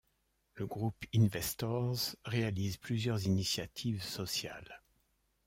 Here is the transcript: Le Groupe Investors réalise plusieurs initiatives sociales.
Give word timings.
Le 0.55 0.65
Groupe 0.65 1.05
Investors 1.13 2.15
réalise 2.25 2.77
plusieurs 2.77 3.23
initiatives 3.27 4.01
sociales. 4.01 4.81